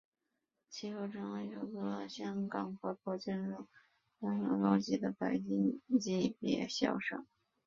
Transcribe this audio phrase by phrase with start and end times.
[0.67, 3.67] 其后成为首座获得香港环保建筑
[4.19, 7.23] 协会颁发最高级的白金级别校舍。